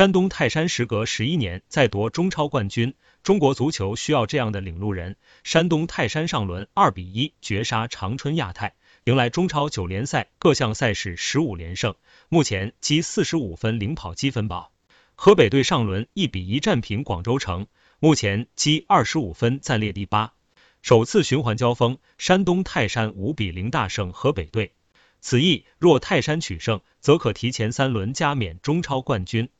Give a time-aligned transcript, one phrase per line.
[0.00, 5.16] 山东泰山时隔十一年再夺中超冠军，中国足球需要这样的领路人。
[5.44, 8.72] 山东泰山上轮二比一绝杀长春亚泰，
[9.04, 11.94] 迎来中超九联赛各项赛事十五连胜，
[12.30, 14.70] 目前积四十五分领跑积分榜。
[15.16, 17.66] 河北队上轮一比一战平广州城，
[17.98, 20.32] 目前积二十五分暂列第八。
[20.80, 24.72] 首次循环交锋，山东泰山五比零大胜河北队。
[25.20, 29.50] 此役若泰山取胜，则可提前三轮加冕中超冠军。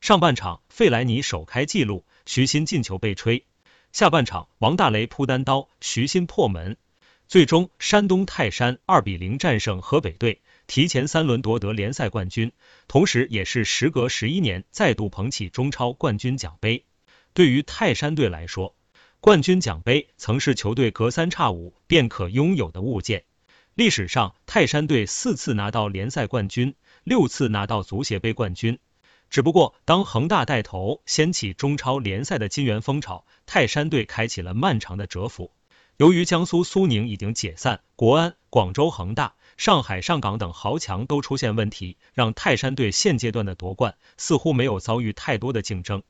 [0.00, 3.44] 上半场费莱尼首开纪录，徐新进球被吹。
[3.92, 6.76] 下半场王大雷扑单刀，徐新破门。
[7.26, 12.52] 最终山东泰山二比零战胜河北队，提前三轮夺得联赛冠军，
[12.86, 16.84] 同时也是时隔十一年再度捧起中超冠军奖杯。
[17.34, 18.76] 对于泰山队来说，
[19.20, 23.24] 冠军奖杯曾是球队隔三差五便可拥有的物件。
[23.74, 26.74] 历史上，泰山队四次拿到联赛冠军，
[27.04, 28.78] 六次拿到足协杯冠军。
[29.30, 35.52] 只不过，当恒大带头掀起中超联赛的金元风潮，泰山队开启了漫长的蛰伏。
[35.98, 46.02] 由于江苏苏宁已经解散，国安、广州恒大、上海上港等豪强都出现问题，让泰山队现阶段的夺冠似乎没有遭遇太多的竞争。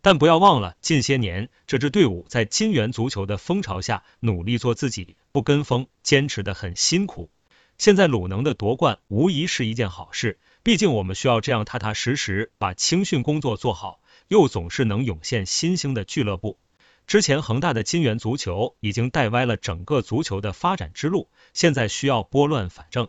[0.00, 7.28] 但不要忘了，近些年这支队伍在金元足球的风潮下，努力做自己，不跟风，坚持的很辛苦。
[7.78, 10.38] 现在鲁能的夺冠无疑是一件好事。
[10.62, 16.58] 毕竟我们需要这样踏踏实实把青训工作做好，又总是能涌现新兴的俱乐部。
[17.04, 23.08] 之前恒大的金元足球已经带歪了整个足球的发展之路，现在需要拨乱反正。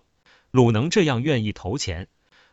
[0.50, 2.08] 鲁能这样愿意投钱，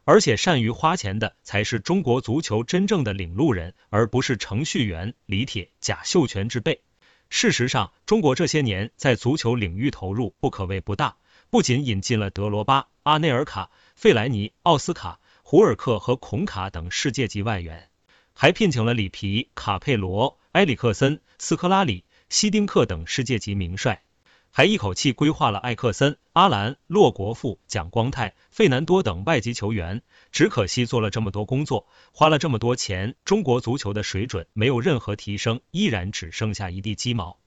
[0.04, 6.82] 而且善于花钱的，才是中国足球真正的领路人，而不是程序员、李铁、贾秀全之辈。
[7.30, 11.16] 事实上，中国这些年在足球领域投入不可谓不大，
[11.50, 13.70] 不仅引进了德罗巴、阿内尔卡。
[13.96, 17.90] 费莱尼、奥斯卡、胡尔克和孔卡等世界级外援，
[18.32, 24.02] 还聘请了里皮、卡佩罗、埃里克森、斯科拉里、希丁克等世界级名帅，
[24.50, 30.00] 还一口气规划了艾克森、阿兰、洛国富、蒋光太、费南多等外籍球员。
[30.32, 37.39] 只可惜做了这么多工作，花了这么多钱，中国足球的水准没有任何提升，依然只剩下一地鸡毛。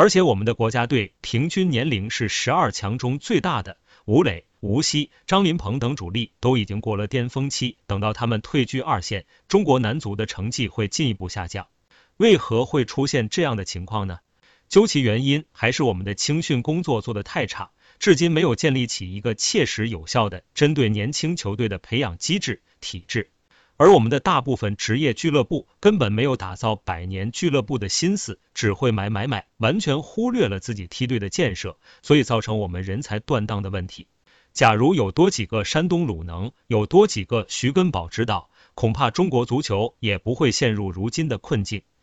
[0.00, 4.44] 而且我们的国家队平均年龄是十二强中最大的，吴磊。
[4.60, 11.66] 吴曦、张琳芃等主力都已经过了巅峰期，等到他们退居二线，中国男足的成绩会进一步下降。
[12.16, 14.20] 为何会出现这样的情况呢？
[14.68, 23.32] 究其原因，还是我们的青训工作做得太差，至今没有建立起一个切实有效的针对年轻球队的培养机制体制。
[23.78, 34.08] 而我们的大部分职业俱乐部根本没有打造百年俱乐部的心思，只会买买买，完全忽略了自己梯队的建设，所以造成我们人才断档的问题。
[34.52, 41.82] 假如有多几个山东鲁能，有多几个徐根宝指导，恐怕中国足球也不会陷入如今的困境。